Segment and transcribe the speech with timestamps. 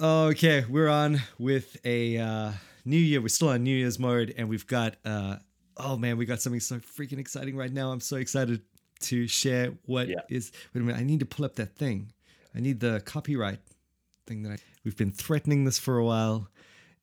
[0.00, 2.52] Okay, we're on with a uh,
[2.84, 3.20] new year.
[3.20, 5.36] We're still on New Year's mode, and we've got uh,
[5.76, 7.90] oh man, we got something so freaking exciting right now.
[7.90, 8.62] I'm so excited
[9.00, 10.20] to share what Yeah.
[10.28, 10.52] is.
[10.72, 12.12] Wait a minute, I need to pull up that thing.
[12.54, 13.58] I need the copyright
[14.24, 14.56] thing that I.
[14.84, 16.48] We've been threatening this for a while,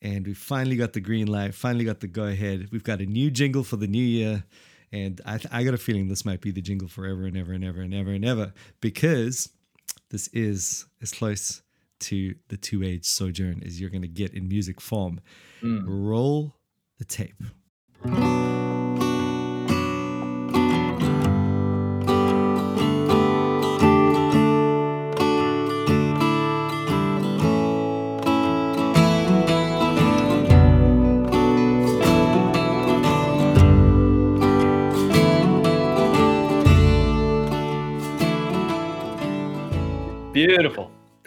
[0.02, 1.54] and we finally got the green light.
[1.54, 2.70] Finally got the go ahead.
[2.72, 4.46] We've got a new jingle for the new year.
[4.94, 7.66] And I, I got a feeling this might be the jingle forever and ever and
[7.66, 9.50] ever and ever and ever because
[10.12, 11.62] this is as close
[12.02, 15.20] to the two age sojourn as you're going to get in music form.
[15.62, 15.88] Hmm.
[15.88, 16.56] Roll
[16.98, 17.42] the tape.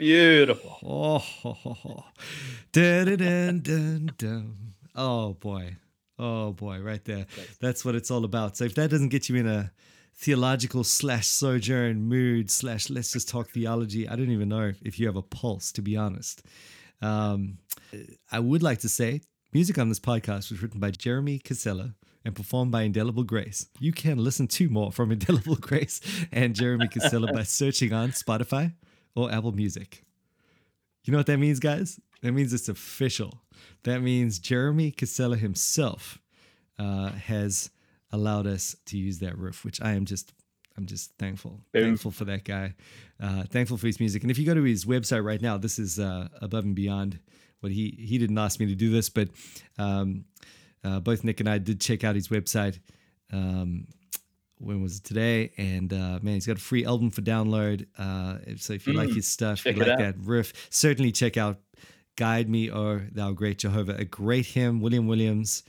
[0.09, 0.79] Beautiful.
[0.83, 2.05] Oh, ho, ho, ho.
[2.73, 4.55] Dun, dun, dun, dun.
[4.95, 5.77] oh boy.
[6.19, 7.27] Oh boy, right there.
[7.61, 8.57] That's what it's all about.
[8.57, 9.71] So if that doesn't get you in a
[10.15, 15.07] theological slash sojourn mood slash let's just talk theology, I don't even know if you
[15.09, 16.43] have a pulse, to be honest.
[17.03, 17.59] Um,
[18.33, 19.21] I would like to say
[19.53, 23.67] music on this podcast was written by Jeremy Casella and performed by Indelible Grace.
[23.79, 26.01] You can listen to more from Indelible Grace
[26.33, 28.73] and Jeremy Casella by searching on Spotify
[29.15, 30.05] or Apple Music.
[31.09, 31.99] You know what that means, guys?
[32.21, 33.41] That means it's official.
[33.85, 36.19] That means Jeremy Casella himself
[36.79, 37.71] uh, has
[38.13, 40.35] allowed us to use that roof, which I am just,
[40.77, 41.85] I'm just thankful, Boom.
[41.85, 42.75] thankful for that guy,
[43.23, 44.21] uh, thankful for his music.
[44.21, 47.21] And if you go to his website right now, this is uh, above and beyond
[47.61, 49.31] what he he didn't ask me to do this, but
[49.79, 50.27] um,
[50.85, 52.81] uh, both Nick and I did check out his website.
[53.33, 53.87] Um,
[54.59, 55.53] when was it today?
[55.57, 57.87] And uh, man, he's got a free album for download.
[57.97, 59.99] Uh, so if you like his stuff, you like out.
[59.99, 61.59] that riff, certainly check out
[62.17, 65.63] "Guide Me, O Thou Great Jehovah," a great hymn, William Williams.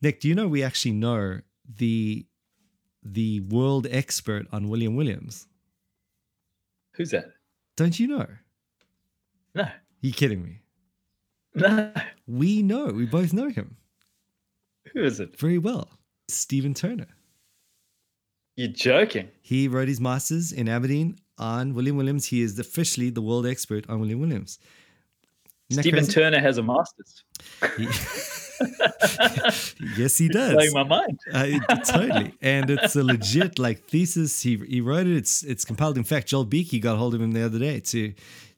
[0.00, 1.40] Nick, do you know we actually know
[1.76, 2.26] the
[3.02, 5.46] the world expert on William Williams?
[6.94, 7.26] Who's that?
[7.76, 8.26] Don't you know?
[9.54, 9.66] No.
[10.00, 10.60] you kidding me?
[11.54, 11.92] No.
[12.26, 12.86] We know.
[12.86, 13.76] We both know him
[14.94, 15.38] Who is it?
[15.38, 15.88] very well.
[16.28, 17.06] Stephen Turner.
[18.56, 19.28] You're joking.
[19.40, 22.26] He wrote his masters in Aberdeen on William Williams.
[22.26, 24.58] He is officially the world expert on William Williams.
[25.70, 26.06] Isn't Stephen?
[26.06, 27.24] Turner has a master's.
[27.76, 27.88] He-
[29.96, 30.52] yes, he does.
[30.52, 31.18] Blowing my mind.
[31.32, 34.42] Uh, totally, and it's a legit like thesis.
[34.42, 35.16] He he wrote it.
[35.16, 35.96] It's it's compiled.
[35.96, 38.12] In fact, Joel Beeke got hold of him the other day to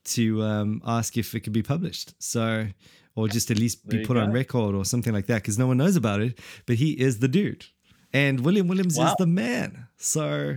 [0.05, 2.15] to um, ask if it could be published.
[2.23, 2.67] So,
[3.15, 5.79] or just at least be put on record or something like that, because no one
[5.79, 6.39] knows about it.
[6.67, 7.65] But he is the dude,
[8.15, 9.89] and William Williams is the man.
[9.99, 10.57] So,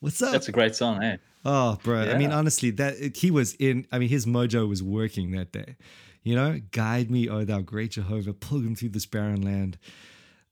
[0.00, 0.32] what's up?
[0.32, 1.16] That's a great song, eh?
[1.44, 2.00] Oh, bro.
[2.00, 3.86] I mean, honestly, that he was in.
[3.92, 5.76] I mean, his mojo was working that day.
[6.22, 9.76] You know, guide me, oh thou great Jehovah, pilgrim through this barren land.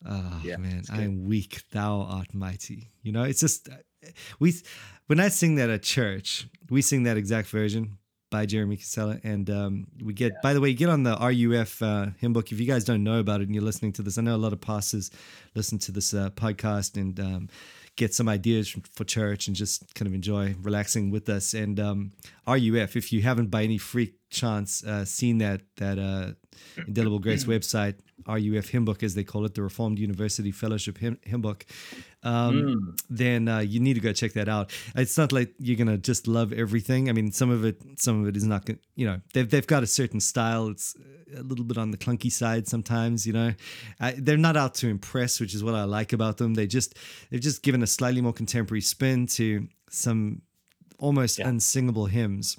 [0.06, 1.62] Oh Yeah, man, I am weak.
[1.70, 2.90] Thou art mighty.
[3.02, 3.70] You know, it's just
[4.38, 4.52] we
[5.06, 7.96] when I sing that at church, we sing that exact version
[8.32, 10.32] by Jeremy Casella, and um, we get.
[10.42, 13.20] By the way, get on the RUF uh, hymn book if you guys don't know
[13.20, 14.18] about it and you're listening to this.
[14.18, 15.12] I know a lot of pastors
[15.54, 17.48] listen to this uh, podcast and um,
[17.94, 21.54] get some ideas from, for church and just kind of enjoy relaxing with us.
[21.54, 22.12] And um,
[22.48, 26.32] RUF, if you haven't by any freak chance uh, seen that that uh,
[26.88, 27.94] Indelible Grace website,
[28.26, 31.64] RUF hymn book as they call it, the Reformed University Fellowship hymn, hymn book,
[32.22, 34.70] um, then uh, you need to go check that out.
[34.94, 37.08] It's not like you're gonna just love everything.
[37.08, 38.64] I mean, some of it, some of it is not.
[38.66, 40.68] gon- You know, they've they've got a certain style.
[40.68, 40.94] It's
[41.36, 43.26] a little bit on the clunky side sometimes.
[43.26, 43.52] You know,
[44.00, 46.54] I, they're not out to impress, which is what I like about them.
[46.54, 46.96] They just
[47.30, 50.42] they've just given a slightly more contemporary spin to some
[50.98, 51.48] almost Yeah.
[51.48, 52.56] unsingable hymns.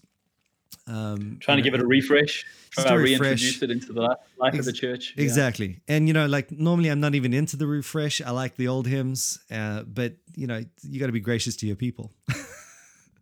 [0.88, 2.46] Um, Trying to give it a refresh.
[2.76, 3.20] Just Try a to refresh.
[3.42, 5.14] reintroduce it into the life, life of the church.
[5.16, 5.24] Yeah.
[5.24, 5.80] Exactly.
[5.88, 8.22] And, you know, like normally I'm not even into the refresh.
[8.22, 11.68] I like the old hymns, uh, but, you know, you got to be gracious to
[11.68, 12.12] your people.
[12.30, 12.36] Oh,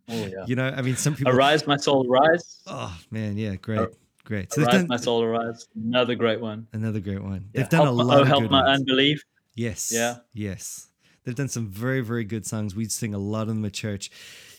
[0.08, 0.28] yeah.
[0.46, 1.32] You know, I mean, some people.
[1.32, 2.60] Arise, my soul, arise.
[2.66, 3.36] Oh, man.
[3.38, 3.56] Yeah.
[3.56, 3.78] Great.
[3.78, 3.92] Ar-
[4.24, 4.52] Great.
[4.52, 5.66] So Arise, done my soul, arise.
[5.74, 6.68] Another great one.
[6.72, 7.46] another great one.
[7.52, 7.62] Yeah.
[7.62, 8.78] They've done help, a lot Oh, of help my ones.
[8.80, 9.24] unbelief.
[9.56, 9.90] Yes.
[9.92, 10.18] Yeah.
[10.32, 10.86] Yes.
[11.24, 12.74] They've done some very, very good songs.
[12.76, 14.10] We sing a lot of them at church.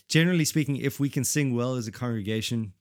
[0.08, 2.74] Generally speaking, if we can sing well as a congregation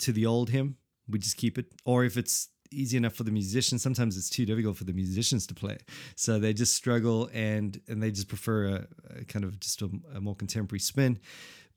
[0.00, 0.76] to the old hymn,
[1.08, 1.66] we just keep it.
[1.84, 5.46] Or if it's easy enough for the musicians, sometimes it's too difficult for the musicians
[5.46, 5.78] to play.
[6.16, 8.86] So they just struggle and and they just prefer a,
[9.20, 11.18] a kind of just a, a more contemporary spin.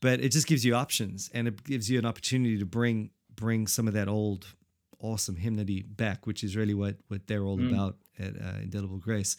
[0.02, 3.68] But it just gives you options and it gives you an opportunity to bring bring
[3.68, 4.48] some of that old
[5.02, 7.72] awesome hymnody back, which is really what what they're all Mm.
[7.72, 9.38] about at uh, Indelible Grace.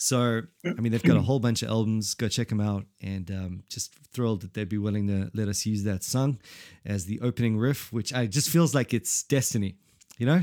[0.00, 2.14] So, I mean, they've got a whole bunch of albums.
[2.14, 2.84] Go check them out.
[3.02, 6.38] And um, just thrilled that they'd be willing to let us use that song
[6.86, 9.74] as the opening riff, which I just feels like it's destiny,
[10.16, 10.42] you know?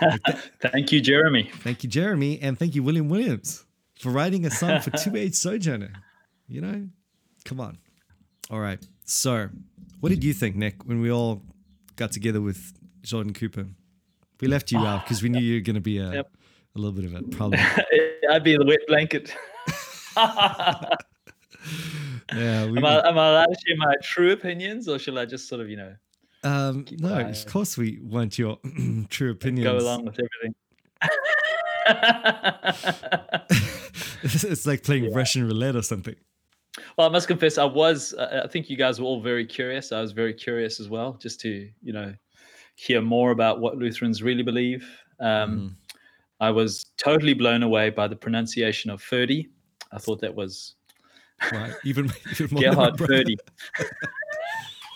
[0.62, 1.50] Thank you, Jeremy.
[1.58, 2.38] Thank you, Jeremy.
[2.40, 3.64] And thank you, William Williams,
[3.98, 5.90] for writing a song for 2 Age Sojourner.
[6.46, 6.88] You know?
[7.44, 7.78] Come on.
[8.48, 8.78] All right.
[9.06, 9.48] So,
[9.98, 11.42] what did you think, Nick, when we all
[11.96, 13.66] got together with Jordan Cooper?
[14.40, 16.30] We left you out because we knew you were going to be a, Yep.
[16.76, 17.60] a little bit of a problem.
[18.30, 19.34] I'd be the wet blanket.
[22.32, 25.24] Yeah, we, am, I, am I allowed to share my true opinions, or shall I
[25.26, 25.94] just sort of, you know,
[26.42, 27.44] um, no, quiet.
[27.46, 28.58] of course we want your
[29.10, 29.64] true opinions.
[29.64, 30.54] go along with everything?
[34.22, 35.10] it's like playing Yeah.
[35.14, 36.14] Russian roulette or something.
[36.96, 38.14] well, I must confess, I was.
[38.14, 39.92] Uh, I think you guys were all very curious.
[39.92, 42.14] I was very curious as well, just to you know
[42.74, 44.88] hear more about what Lutherans really believe.
[45.20, 45.70] Um, Mhm.
[46.40, 49.48] I was totally blown away by the pronunciation of Ferdi.
[49.92, 50.74] I thought that was
[51.52, 51.72] Right.
[51.84, 52.94] Even, even more Gerhard.
[52.96, 53.36] Ferdi.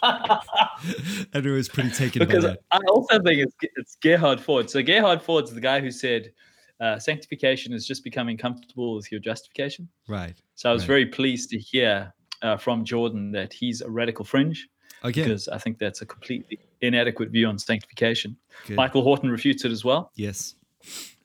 [1.34, 2.60] Andrew was pretty taken because by that.
[2.70, 4.70] I also think it's, it's Gerhard Forde.
[4.70, 6.32] So Gerhard Forde's the guy who said
[6.80, 9.88] uh, sanctification is just becoming comfortable with your justification.
[10.06, 10.36] Right.
[10.54, 10.86] So I was Right.
[10.88, 12.12] very pleased to hear
[12.42, 14.68] uh, from Jordan that he's a radical fringe
[15.02, 18.36] Again, because I think that's a completely inadequate view on sanctification.
[18.66, 18.76] good.
[18.76, 20.12] Michael Horton refutes it as well.
[20.14, 20.54] Yes.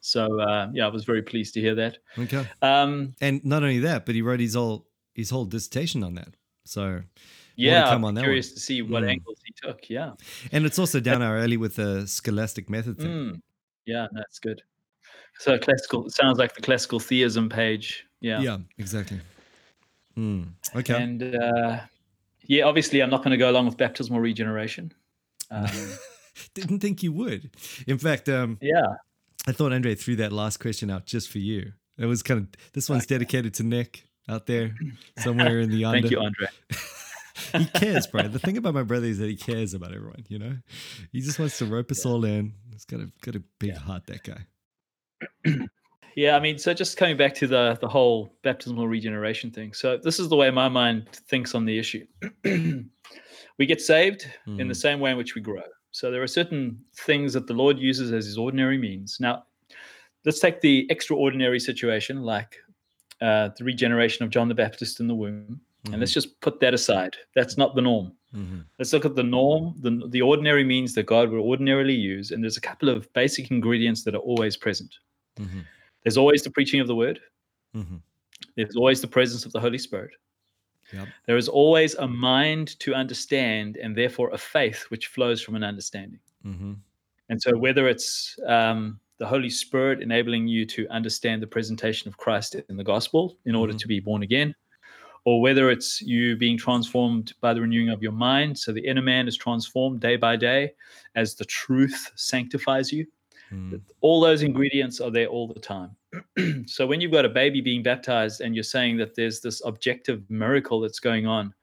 [0.06, 2.00] So uh, yeah, I was very pleased to hear that.
[2.20, 2.46] Okay.
[2.62, 4.86] Um, And not only that, but he wrote his whole
[5.16, 6.36] his whole dissertation on that.
[6.66, 7.02] So,
[7.56, 9.12] yeah, come I'm on that curious to see what Mm.
[9.12, 9.90] angles he took.
[9.90, 10.12] Yeah.
[10.52, 13.08] and it's also down our alley with the scholastic method thing.
[13.12, 13.42] Mm,
[13.86, 14.62] yeah, that's good.
[15.40, 18.06] So classical sounds like the classical theism page.
[18.22, 18.42] Yeah.
[18.42, 19.20] Yeah, exactly.
[20.16, 20.44] Hmm.
[20.76, 21.02] Okay.
[21.02, 21.80] And uh,
[22.48, 24.92] yeah, obviously, I'm not going to go along with baptismal regeneration.
[25.50, 25.68] Um,
[26.54, 27.52] Didn't think you would.
[27.88, 28.96] In fact, um, yeah.
[29.48, 31.74] I thought Andre threw that last question out just for you.
[31.98, 34.76] It was kind of this one's dedicated to Nick out there
[35.20, 36.02] somewhere in the yonder.
[36.02, 36.48] Thank you, Andre.
[37.60, 38.28] he cares, bro.
[38.28, 40.24] The thing about my brother is that he cares about everyone.
[40.30, 40.58] You know,
[41.12, 42.54] he just wants to rope us all in.
[42.72, 43.80] He's got a got a big Yeah.
[43.80, 44.08] heart.
[44.08, 44.46] That guy.
[46.16, 49.74] Yeah, I mean, so just coming back to the the whole baptismal regeneration thing.
[49.74, 52.06] So this is the way my mind thinks on the issue.
[52.44, 54.76] we get saved in the Mhm.
[54.76, 55.64] same way in which we grow.
[55.94, 59.18] So there are certain things that the Lord uses as His ordinary means.
[59.20, 59.46] Now,
[60.26, 62.58] let's take the extraordinary situation, like
[63.22, 66.74] uh, the regeneration of John the Baptist in the womb, and let's just put that
[66.74, 67.16] aside.
[67.36, 68.12] That's not the norm.
[68.34, 68.64] Mhm.
[68.80, 72.32] Let's look at the norm, the, the ordinary means that God would ordinarily use.
[72.32, 74.92] And there's a couple of basic ingredients that are always present.
[75.38, 75.64] Mhm.
[76.02, 77.20] There's always the preaching of the word,
[77.76, 78.02] Mhm.
[78.56, 80.12] there's always the presence of the Holy Spirit.
[80.94, 81.10] Yep.
[81.26, 85.64] There is always a mind to understand and therefore a faith which flows from an
[85.64, 86.20] understanding.
[86.46, 86.78] Mhm.
[87.30, 92.18] And so, whether it's um, the Holy Spirit enabling you to understand the presentation of
[92.18, 93.80] Christ in the gospel in order Mhm.
[93.80, 94.54] to be born again,
[95.26, 99.02] or whether it's you being transformed by the renewing of your mind, so the inner
[99.02, 100.74] man is transformed day by day
[101.16, 103.06] as the truth sanctifies you.
[103.52, 103.82] Mhm.
[104.02, 105.96] All those ingredients are there all the time.
[106.68, 110.24] so, when you've got a baby being baptized and you're saying that there's this objective
[110.30, 111.54] miracle that's going on,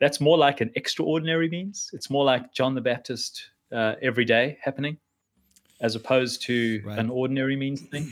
[0.00, 1.90] that's more like an extraordinary means.
[1.92, 4.96] It's more like John the Baptist uh, every day happening,
[5.80, 6.98] as opposed to Right.
[6.98, 8.10] an ordinary means thing.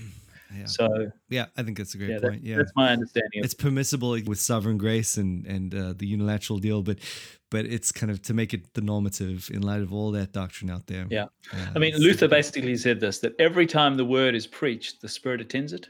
[0.57, 0.65] Yeah.
[0.67, 2.43] So yeah, I think that's a great yeah, that, point.
[2.43, 2.57] Yeah.
[2.57, 3.41] that's my understanding.
[3.41, 6.99] Of, it's permissible with sovereign grace and and uh, the unilateral deal, but
[7.51, 10.71] but it's kind of to make it the normative in light of all that doctrine
[10.71, 11.07] out there.
[11.11, 11.27] Yeah.
[11.53, 15.09] Uh, I mean, Luther basically said this that every time the word is preached, the
[15.09, 15.89] Spirit attends it.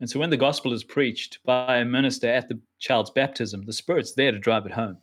[0.00, 3.72] And so when the gospel is preached by a minister at the child's baptism, the
[3.72, 4.98] Spirit's there to drive it home.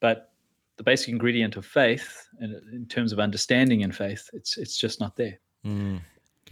[0.00, 0.32] But
[0.78, 5.00] the basic ingredient of faith, in, in terms of understanding in faith, it's it's just
[5.00, 5.38] not there.
[5.66, 6.00] Mm.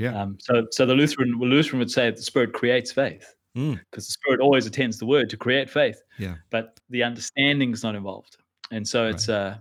[0.01, 0.21] Yeah.
[0.21, 3.81] Um, so so the Lutheran well, Lutheran would say that the Spirit creates faith Mm.
[3.91, 6.01] because the Spirit always attends the word to create faith.
[6.19, 6.37] Yeah.
[6.51, 8.37] But the understanding is not involved,
[8.71, 9.59] and so it's uh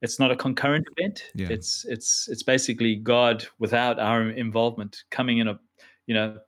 [0.00, 1.24] it's not a concurrent event.
[1.34, 1.48] Yeah.
[1.50, 5.60] It's it's it's basically God without our involvement coming in a
[6.06, 6.38] you know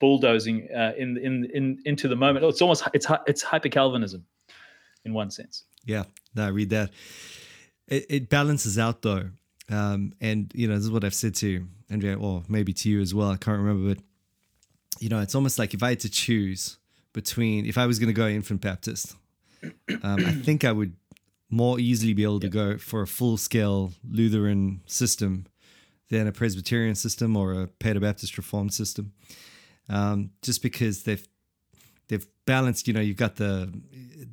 [0.00, 2.44] bulldozing uh, in in in into the moment.
[2.44, 4.24] It's almost it's it's hyper Calvinism
[5.04, 5.64] in one sense.
[5.84, 6.04] Yeah,
[6.34, 6.90] no, I read that.
[7.88, 9.30] It, it balances out though,
[9.70, 13.00] um, and you know this is what I've said to Andrea, or maybe to you
[13.00, 13.30] as well.
[13.30, 14.04] I can't remember, but
[14.98, 16.78] you know, it's almost like if I had to choose
[17.12, 19.14] between if I was going to go infant Baptist,
[20.02, 20.94] um, I think I would
[21.50, 25.46] more easily be able to go for a full scale Lutheran system
[26.08, 29.12] than a Presbyterian system or a Paedo Baptist Reformed system,
[29.88, 31.26] um, just because they've
[32.08, 32.88] they've balanced.
[32.88, 33.72] You know, you've got the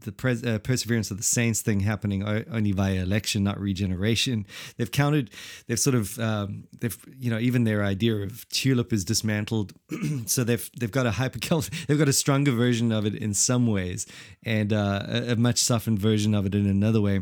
[0.01, 4.45] the pres, uh, perseverance of the saints thing happening only via election, not regeneration.
[4.77, 5.31] They've counted.
[5.67, 9.73] They've sort of um, they've you know even their idea of tulip is dismantled.
[10.25, 11.39] so they've they've got a hyper
[11.87, 14.05] they've got a stronger version of it in some ways,
[14.43, 17.21] and uh, a, a much softened version of it in another way.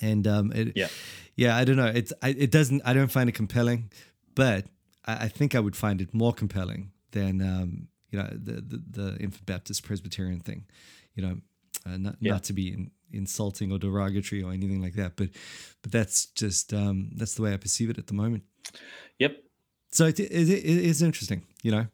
[0.00, 0.88] And um, it, yeah,
[1.36, 1.86] yeah, I don't know.
[1.94, 2.82] It's I, it doesn't.
[2.84, 3.90] I don't find it compelling,
[4.34, 4.66] but
[5.04, 8.82] I, I think I would find it more compelling than um, you know the, the
[8.90, 10.66] the infant Baptist Presbyterian thing.
[11.16, 11.36] You know,
[11.84, 12.32] uh, not yeah.
[12.32, 15.30] not to be in, insulting or derogatory or anything like that, but
[15.82, 18.44] but that's just um, that's the way I perceive it at the moment.
[19.18, 19.42] Yep.
[19.90, 21.42] So it, it, it is interesting.
[21.62, 21.86] You know,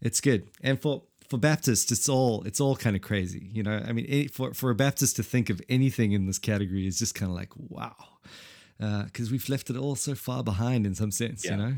[0.00, 3.50] it's good, and for for Baptists, it's all it's all kind of crazy.
[3.52, 6.86] You know, I mean, for for a Baptist to think of anything in this category
[6.86, 7.96] is just kind of like wow,
[8.78, 11.44] because uh, we've left it all so far behind in some sense.
[11.44, 11.50] Yeah.
[11.50, 11.74] You know.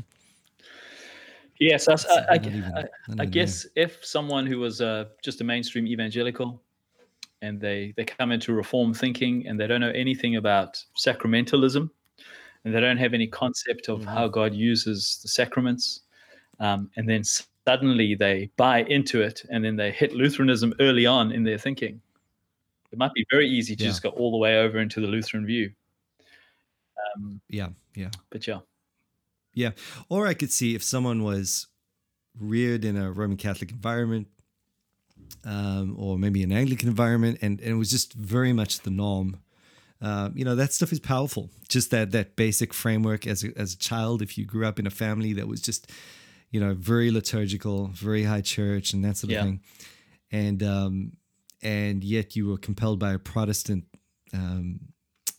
[1.59, 2.83] Yes, I, I, I,
[3.19, 6.61] I, guess if someone who was uh, just a mainstream evangelical
[7.41, 11.89] and they they come into reform thinking and they don't know anything about sacramentalism
[12.63, 14.09] and they don't have any concept of mm-hmm.
[14.09, 16.01] how God uses the sacraments,
[16.59, 21.31] um, and then suddenly they buy into it and then they hit Lutheranism early on
[21.31, 22.01] in their thinking.
[22.91, 23.89] It might be very easy to yeah.
[23.89, 25.71] just go all the way over into the Lutheran view.
[27.15, 28.09] Um, yeah, yeah.
[28.29, 28.59] But yeah.
[29.57, 29.71] Yeah.
[30.07, 31.65] Or I could see if someone was
[32.39, 34.27] reared in a Roman Catholic environment,
[35.43, 39.39] um, or maybe an Anglican environment, and, and it was just very much the norm.
[39.99, 41.49] Uh, you know that stuff is powerful.
[41.69, 44.21] Just that that basic framework as a, as a child.
[44.21, 45.91] If you grew up in a family that was just,
[46.51, 49.43] you know, very liturgical, very high church, and that sort of yeah.
[49.43, 49.61] thing,
[50.31, 51.13] and um,
[51.63, 53.85] and yet you were compelled by a Protestant,
[54.33, 54.81] um,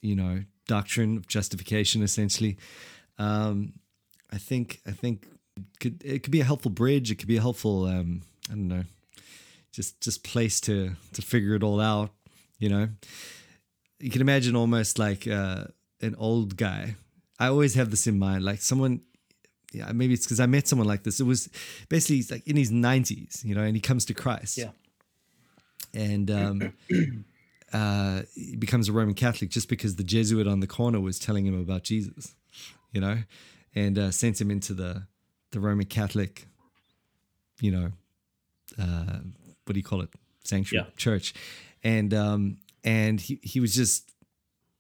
[0.03, 2.59] you know, doctrine of justification, essentially.
[3.17, 3.75] Um,
[4.33, 7.11] I think I think it could it could be a helpful bridge.
[7.11, 8.85] It could be a helpful um, I don't know,
[9.73, 12.11] just just place to to figure it all out.
[12.59, 12.89] You know,
[14.01, 15.65] you can imagine almost like uh,
[16.01, 16.97] an old guy.
[17.39, 19.03] I always have this in mind, like someone.
[19.73, 21.21] Yeah, maybe it's because I met someone like this.
[21.21, 21.51] It was
[21.91, 24.57] basically he's like in his nineties, you know, and he comes to Christ.
[24.57, 24.71] Yeah.
[25.93, 26.73] And um,
[27.73, 31.47] uh, he becomes a Roman Catholic just because the Jesuit on the corner was telling
[31.47, 32.35] him about Jesus,
[32.93, 33.19] you know,
[33.79, 35.07] and uh, sent him into the
[35.53, 36.47] the Roman Catholic,
[37.61, 37.93] you know,
[38.79, 39.19] uh,
[39.65, 40.11] what do you call it,
[40.45, 40.95] sanctuary yeah.
[40.97, 41.35] church,
[41.83, 44.13] and um, and he he was just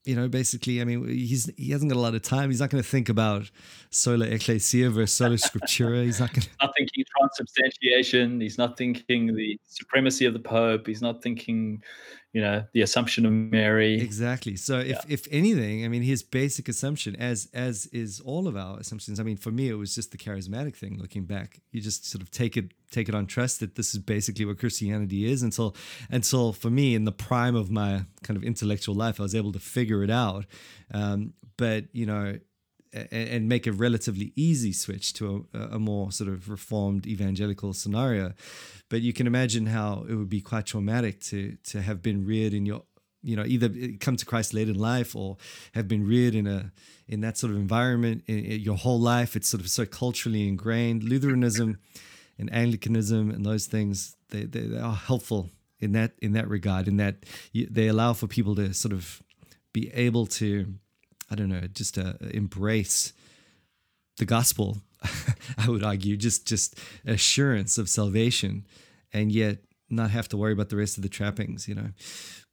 [0.09, 2.49] you know, basically, I mean, he's he hasn't got a lot of time.
[2.49, 3.50] He's not going to think about
[3.90, 6.02] sola ecclesia versus sola scriptura.
[6.02, 6.49] He's not going to.
[6.62, 8.40] Not thinking transubstantiation.
[8.40, 10.87] He's not thinking the supremacy of the Pope.
[10.87, 11.83] He's not thinking,
[12.32, 14.00] you know the assumption of mary.
[14.00, 14.56] Exactly.
[14.56, 15.00] So if, yeah.
[15.08, 19.23] if anything i mean his basic assumption as as is all of our assumptions i
[19.23, 21.61] mean for me it was just the charismatic thing looking back.
[21.73, 24.58] You just sort of take it take it on trust that this is basically what
[24.58, 25.76] christianity is until
[26.11, 29.52] until for me in the prime of my kind of intellectual life i was able
[29.52, 30.47] to figure it out.
[30.92, 32.38] Um, but you know
[33.11, 38.33] and make a relatively easy switch to a, a, more sort of reformed evangelical scenario.
[38.88, 42.55] But you can imagine how it would be quite traumatic to to have been reared
[42.55, 42.83] in your
[43.23, 45.37] you know either come to Christ late in life or
[45.75, 46.73] have been reared in a
[47.07, 49.37] in that sort of environment in, in your whole life.
[49.37, 51.02] It's sort of so culturally ingrained.
[51.02, 51.78] Lutheranism
[52.38, 55.50] and Anglicanism and those things they, they, they are helpful
[55.81, 56.88] in that in that regard.
[56.88, 59.23] In that they allow for people to sort of
[59.73, 60.75] be able to
[61.30, 63.12] I don't know, just uh, embrace
[64.18, 64.78] the gospel.
[65.58, 68.66] I would argue just just assurance of salvation,
[69.12, 69.58] and yet
[69.90, 71.90] not have to worry about the rest of the trappings, you know.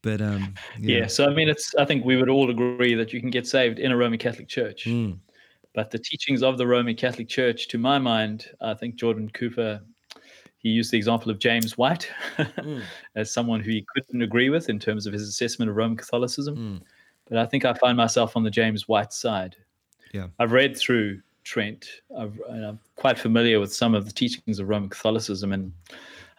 [0.01, 0.99] But um, yeah.
[0.99, 1.07] yeah.
[1.07, 3.79] So I mean, it's I think we would all agree that you can get saved
[3.79, 4.85] in a Roman Catholic Church.
[4.85, 5.19] Mm.
[5.73, 9.81] But the teachings of the Roman Catholic Church, to my mind, I think Jordan Cooper,
[10.57, 12.81] he used the example of James White mm.
[13.15, 16.55] as someone who he couldn't agree with in terms of his assessment of Roman Catholicism.
[16.55, 16.81] Mm
[17.27, 19.55] but I think I find myself on the James White side.
[20.13, 24.59] Yeah, I've read through Trent, I've, and I'm quite familiar with some of the teachings
[24.59, 25.71] of Roman Catholicism, and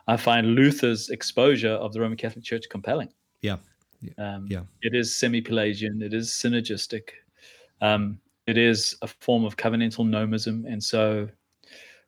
[0.09, 3.13] I find Luther's exposure of the Roman Catholic Church compelling.
[3.43, 3.57] Yeah,
[4.01, 4.63] yeah, um, yeah.
[4.83, 6.03] It is semi-Pelagian.
[6.03, 7.11] It is synergistic.
[7.81, 11.29] Um, it is a form of covenantal nomism, and so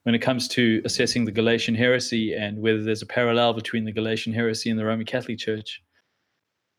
[0.04, 3.92] when it comes to assessing the Galatian heresy and whether there's a parallel between the
[3.92, 5.82] Galatian heresy and the Roman Catholic Church,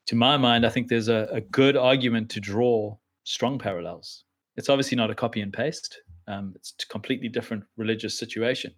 [0.07, 4.23] to my mind, I think there's a, a good argument to draw strong parallels.
[4.57, 6.01] It's obviously not a copy and paste.
[6.27, 8.73] Um, it's a completely different religious situation,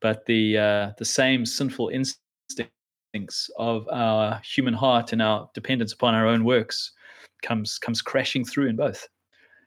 [0.00, 6.14] but the uh, the same sinful instincts of our human heart and our dependence upon
[6.14, 6.92] our own works
[7.42, 9.06] comes comes crashing through in both.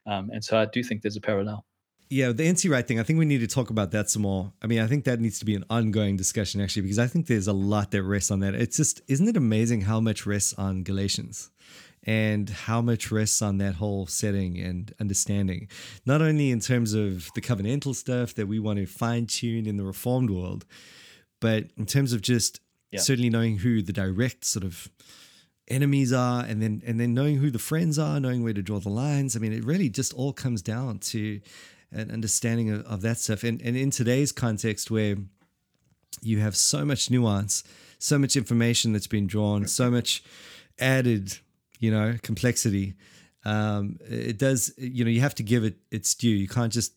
[0.06, 1.64] Um, and so I do think there's a parallel.
[2.08, 3.00] Yeah, the NT Wright thing.
[3.00, 4.52] I think we need to talk about that some more.
[4.62, 7.26] I mean, I think that needs to be an ongoing discussion actually, because I think
[7.26, 8.54] there's a lot that rests on that.
[8.54, 11.50] It's just, isn't it amazing how much rests on Galatians?
[12.08, 15.68] and how much rests on that whole setting and understanding,
[16.06, 19.76] not only in terms of the covenantal stuff that we want to fine tune in
[19.76, 20.64] the reformed world,
[21.40, 22.60] but in terms of just
[22.92, 23.00] yeah.
[23.00, 24.88] certainly knowing who the direct sort of
[25.68, 28.78] enemies are and then and then knowing who the friends are knowing where to draw
[28.78, 31.40] the lines i mean it really just all comes down to
[31.96, 33.42] an understanding of, of that stuff.
[33.42, 35.16] And and in today's context where
[36.22, 37.62] you have so much nuance
[37.98, 40.22] so much information that's been drawn so much
[40.78, 41.38] added
[41.78, 42.94] you know complexity
[43.46, 46.30] um, it does you know you have to give it its due.
[46.30, 46.92] You can't just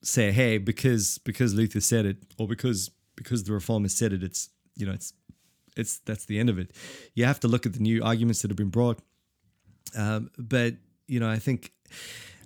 [0.00, 4.48] say hey because because luther said it or because because the reformers said it it's
[4.76, 5.12] you know it's
[5.76, 6.70] it's that's the end of it.
[7.14, 9.00] You have to look at the new arguments that have been brought.
[9.96, 10.74] Um, but
[11.08, 11.72] you know i think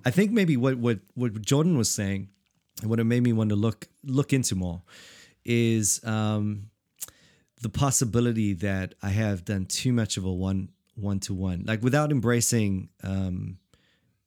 [0.05, 2.29] i think maybe what what what jordan was saying
[2.81, 4.83] and what it made me want to look look into more
[5.45, 6.71] is um,
[7.61, 11.83] the possibility that i have done too much of a one one to one, like
[11.83, 13.59] without embracing um,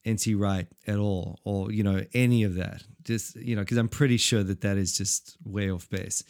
[0.08, 2.82] NT Wright at all, or you know any of that.
[3.02, 6.22] Just you know, because I'm pretty sure that that is just way off base.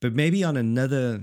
[0.00, 1.22] But maybe on another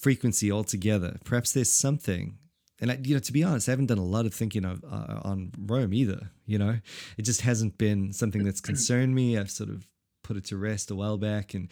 [0.00, 2.38] frequency altogether, perhaps there's something.
[2.80, 4.84] And I, you know, to be honest, I haven't done a lot of thinking of
[4.84, 6.30] uh, on Rome either.
[6.46, 6.78] You know,
[7.16, 9.38] it just hasn't been something that's concerned me.
[9.38, 9.86] I've sort of
[10.22, 11.70] put it to rest a while back, and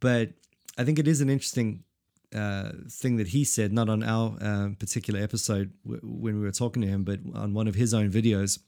[0.00, 0.30] but
[0.76, 1.84] I think it is an interesting
[2.34, 6.50] uh, thing that he said, not on our uh, particular episode w- when we were
[6.52, 8.58] talking to him, but on one of his own videos.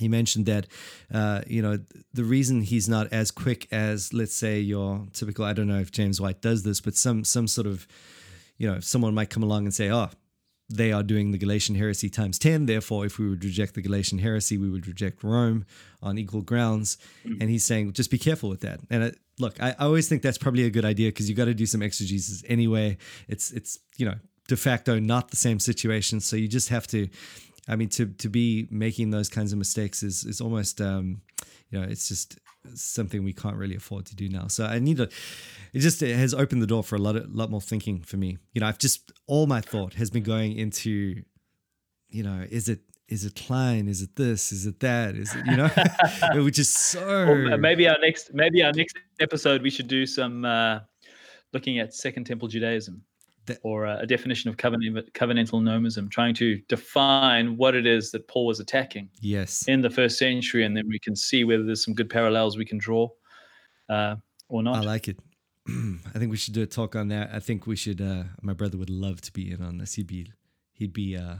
[0.00, 0.66] He mentioned that,
[1.12, 1.78] uh, you know,
[2.12, 5.44] the reason he's not as quick as, let's say, your typical.
[5.44, 7.86] I don't know if James White does this, but some some sort of,
[8.58, 10.10] you know, someone might come along and say, "Oh,
[10.70, 12.66] they are doing the Galatian heresy times 10.
[12.66, 15.64] Therefore, if we would reject the Galatian heresy, we would reject Rome
[16.02, 16.96] on equal grounds.
[17.26, 17.40] Mm.
[17.40, 18.80] And he's saying, just be careful with that.
[18.90, 21.46] And uh, look, I, I, always think that's probably a good idea because you got
[21.46, 22.96] to do some exegesis anyway.
[23.28, 24.14] It's, it's, you know,
[24.48, 26.20] de facto not the same situation.
[26.20, 27.08] So you just have to,
[27.68, 31.20] I mean, to, to be making those kinds of mistakes is, is almost, um,
[31.70, 32.38] you know, it's just
[32.74, 34.46] something we can't really afford to do now.
[34.48, 35.04] So I need to,
[35.72, 38.16] it just it has opened the door for a lot of, lot more thinking for
[38.16, 38.38] me.
[38.52, 41.22] You know, I've just all my thought has been going into,
[42.08, 43.86] you know, is it is it Kline?
[43.86, 44.50] Is it this?
[44.50, 45.14] Is it that?
[45.14, 45.70] Is it you know?
[46.42, 47.26] Which is so.
[47.26, 50.80] Well, maybe our next maybe our next episode we should do some uh,
[51.52, 53.02] looking at Second Temple Judaism.
[53.46, 58.10] That, or a, a definition of covenant, covenantal nomism, trying to define what it is
[58.12, 59.10] that Paul was attacking.
[59.20, 59.68] Yes.
[59.68, 62.64] In the first century, and then we can see whether there's some good parallels we
[62.64, 63.08] can draw,
[63.88, 64.16] uh,
[64.48, 64.76] or not.
[64.76, 65.18] I like it.
[65.68, 67.30] I think we should do a talk on that.
[67.32, 68.00] I think we should.
[68.00, 69.94] Uh, my brother would love to be in on this.
[69.94, 70.32] He'd be,
[70.72, 71.36] he'd be, uh,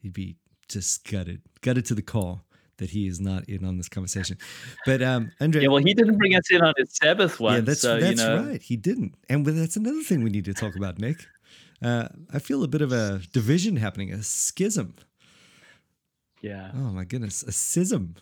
[0.00, 0.36] he'd be
[0.68, 2.42] just gutted, gutted to the core
[2.78, 4.38] that he is not in on this conversation.
[4.86, 7.54] But um, Andre, yeah, well, he didn't bring us in on his Sabbath one.
[7.54, 8.44] Yeah, that's so, that's you know.
[8.44, 8.62] right.
[8.62, 11.26] He didn't, and that's another thing we need to talk about, Nick.
[11.82, 14.94] Uh, I feel a bit of a division happening, a schism.
[16.40, 16.70] Yeah.
[16.74, 18.16] Oh my goodness, a schism.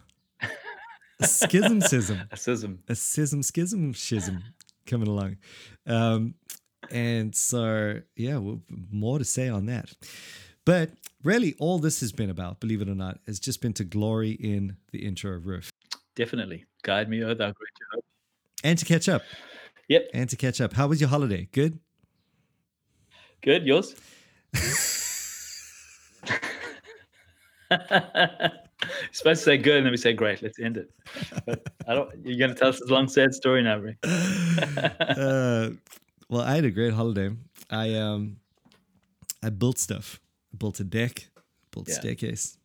[1.21, 2.21] A schism, schism.
[2.31, 2.83] a schism.
[2.89, 4.43] A schism, schism, schism
[4.87, 5.39] coming along.
[5.87, 6.35] Um,
[6.91, 9.91] and so, yeah, well, more to say on that.
[10.65, 10.91] But
[11.27, 14.31] really, all this has been about, believe it or not, has just been to glory
[14.31, 15.71] in the intro of Roof.
[16.15, 16.65] Definitely.
[16.83, 18.03] Guide me, oh thou great Jehovah.
[18.65, 19.23] And to catch up.
[19.89, 20.09] Yep.
[20.15, 20.73] And to catch up.
[20.73, 21.49] How was your holiday?
[21.53, 21.79] Good?
[23.43, 23.67] Good.
[23.67, 23.95] Yours?
[27.71, 27.81] You're
[29.13, 30.43] supposed to say good, and then we say great.
[30.43, 30.91] Let's end it.
[31.45, 32.11] But I don't.
[32.25, 33.99] You're going to tell us this long sad story now, Rick.
[34.05, 35.71] uh,
[36.29, 37.31] well, I had a great holiday.
[37.71, 38.37] I um,
[39.43, 40.21] I built stuff.
[40.59, 41.29] Built a deck.
[41.71, 41.95] Built yeah.
[41.95, 42.59] staircase.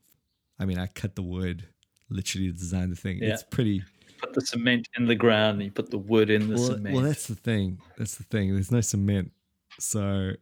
[0.59, 1.67] I mean, I cut the wood.
[2.09, 3.19] Literally designed the thing.
[3.19, 3.33] Yeah.
[3.33, 3.83] It's pretty.
[4.19, 5.55] Put the cement in the ground.
[5.55, 6.95] and You put the wood in the well, cement.
[6.95, 7.79] Well, that's the thing.
[7.97, 8.53] That's the thing.
[8.53, 9.31] There's no cement,
[9.79, 10.33] so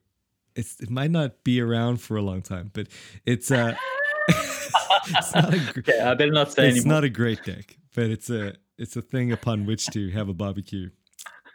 [0.55, 2.87] it's it might not be around for a long time, but
[3.25, 3.75] it's uh
[4.27, 6.95] it's not a gr- yeah, I better not say it's anymore.
[6.95, 10.33] not a great deck, but it's a it's a thing upon which to have a
[10.33, 10.89] barbecue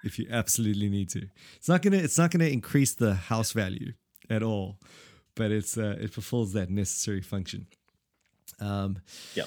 [0.04, 1.26] if you absolutely need to.
[1.56, 3.92] It's not gonna it's not gonna increase the house value
[4.30, 4.78] at all,
[5.34, 7.66] but it's uh, it fulfills that necessary function.
[8.60, 8.98] Um,
[9.34, 9.44] yeah.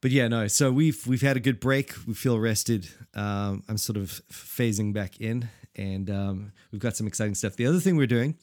[0.00, 0.46] But yeah, no.
[0.46, 1.94] So we've we've had a good break.
[2.06, 2.88] We feel rested.
[3.14, 7.56] Um, I'm sort of phasing back in, and um, we've got some exciting stuff.
[7.56, 8.36] The other thing we're doing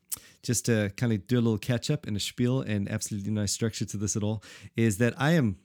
[0.43, 3.45] just to kind of do a little catch up and a spiel and absolutely no
[3.45, 4.43] structure to this at all,
[4.75, 5.57] is that I am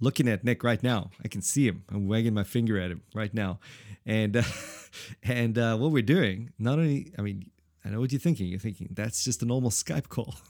[0.00, 1.10] looking at Nick right now.
[1.24, 1.84] I can see him.
[1.90, 3.60] I'm wagging my finger at him right now.
[4.06, 4.42] And uh,
[5.22, 7.50] and uh, what we're doing, not only, I mean,
[7.84, 8.46] I know what you're thinking.
[8.46, 10.34] You're thinking that's just a normal Skype call.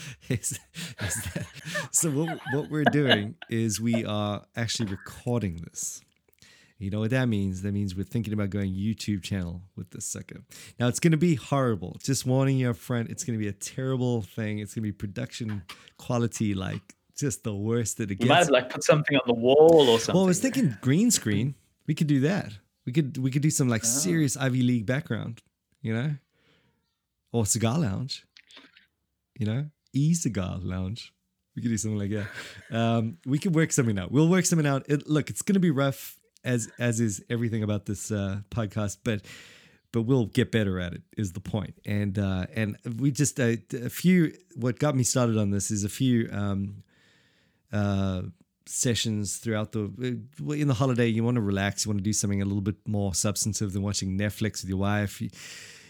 [0.28, 0.58] is,
[1.00, 1.46] is that,
[1.92, 6.00] so what, what we're doing is we are actually recording this.
[6.78, 7.62] You know what that means?
[7.62, 10.42] That means we're thinking about going YouTube channel with this sucker.
[10.78, 11.96] Now it's going to be horrible.
[12.00, 14.60] Just warning you up front, it's going to be a terrible thing.
[14.60, 15.64] It's going to be production
[15.96, 18.22] quality like just the worst that it gets.
[18.24, 20.14] You might have like put something on the wall or something.
[20.14, 21.56] Well, I was thinking green screen.
[21.88, 22.52] We could do that.
[22.86, 23.86] We could we could do some like Ah.
[23.86, 25.42] serious Ivy League background,
[25.82, 26.14] you know,
[27.32, 28.24] or cigar lounge,
[29.36, 31.12] you know, e cigar lounge.
[31.54, 32.76] We could do something like that.
[32.76, 34.12] Um, we could work something out.
[34.12, 34.88] We'll work something out.
[34.88, 38.98] It, look, it's going to be rough as as is everything about this uh, podcast,
[39.02, 39.22] but
[39.92, 41.02] but we'll get better at it.
[41.16, 41.74] Is the point?
[41.84, 44.32] And uh, and we just uh, a few.
[44.54, 46.28] What got me started on this is a few.
[46.30, 46.82] Um,
[47.72, 48.22] uh,
[48.68, 52.12] sessions throughout the uh, in the holiday you want to relax you want to do
[52.12, 55.30] something a little bit more substantive than watching netflix with your wife you,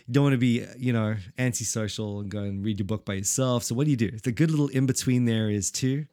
[0.08, 3.14] you don't want to be you know antisocial and go and read your book by
[3.14, 3.62] yourself.
[3.62, 4.10] So what do you do?
[4.10, 6.06] The good little in between there is to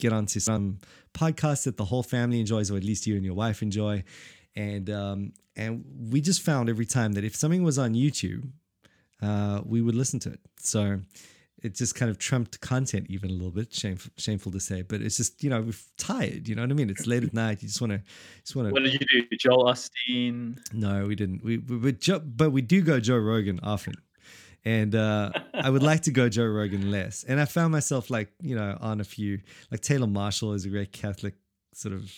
[0.00, 0.78] get onto some
[1.12, 4.02] podcasts that the whole family enjoys or at least you and your wife enjoy.
[4.56, 8.48] And um and we just found every time that if something was on youtube
[9.20, 10.40] uh we would listen to it.
[10.60, 11.00] So
[11.62, 13.74] it just kind of trumped content even a little bit.
[13.74, 16.48] Shameful, shameful to say, but it's just you know we're tired.
[16.48, 16.90] You know what I mean?
[16.90, 17.62] It's late at night.
[17.62, 18.02] You just want to,
[18.42, 18.72] just want to.
[18.72, 19.36] what did you do?
[19.36, 20.58] Joel Osteen.
[20.72, 21.42] No, we didn't.
[21.44, 23.94] We, we, we Joe, but we do go Joe Rogan often,
[24.64, 27.24] and uh, I would like to go Joe Rogan less.
[27.24, 29.40] And I found myself like you know on a few
[29.70, 31.34] like Taylor Marshall is a great Catholic
[31.74, 32.10] sort of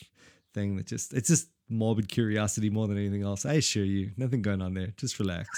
[0.53, 3.47] thing that just it's just morbid curiosity more than anything else.
[3.47, 4.93] I assure you, nothing going on there.
[4.97, 5.49] Just relax.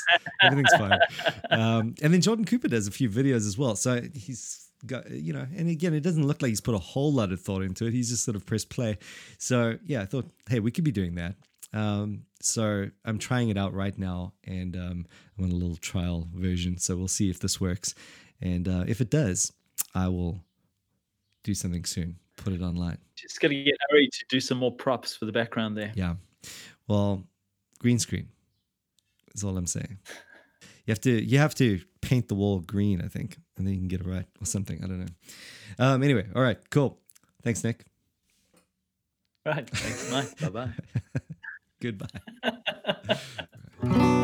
[0.43, 0.99] Everything's fine.
[1.51, 3.77] Um, and then Jordan Cooper does a few videos as well.
[3.77, 7.13] So he's got, you know, and again, it doesn't look like he's put a whole
[7.13, 7.93] lot of thought into it.
[7.93, 8.97] He's just sort of pressed play.
[9.37, 11.35] So yeah, I thought, hey, we could be doing that.
[11.75, 15.07] Um, so I'm trying it out right now, and um,
[15.39, 16.79] I'm on a little trial version.
[16.79, 17.95] So we'll see if this works,
[18.41, 19.53] and uh, if it does,
[19.95, 20.41] I will
[21.43, 22.17] do something soon.
[22.43, 22.99] Put it online.
[23.15, 25.93] Just got to get Ari to do some more props for the background there.
[25.95, 26.15] Yeah.
[26.89, 27.23] Well,
[27.79, 28.29] green screen
[29.35, 29.99] is all I'm saying.
[30.87, 33.81] You have to you have to paint the wall green, I think, and then you
[33.81, 34.83] can get it right or something.
[34.83, 35.07] I don't know.
[35.79, 36.99] Um, anyway, all right, cool.
[37.43, 37.85] Thanks, Nick.
[39.47, 39.69] Right.
[39.71, 40.39] Thanks, Mike.
[40.41, 40.73] bye bye.
[41.81, 42.09] Goodbye.